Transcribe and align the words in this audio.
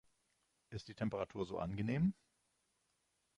Ist 0.71 0.87
die 0.87 0.95
Temperatur 0.95 1.45
so 1.45 1.59
angenehm? 1.59 2.15